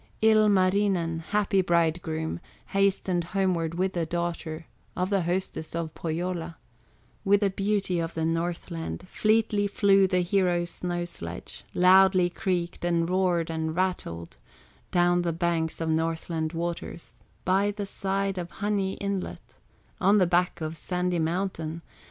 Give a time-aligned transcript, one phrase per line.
[0.23, 6.57] Ilmarinen, happy bridegroom, Hastened homeward with the daughter Of the hostess of Pohyola,
[7.23, 13.07] With the beauty of the Northland; Fleetly flew the hero's snow sledge, Loudly creaked, and
[13.07, 14.37] roared, and rattled
[14.89, 19.53] Down the banks of Northland waters, By the side of Honey inlet,
[19.99, 21.83] On the back of Sandy Mountain.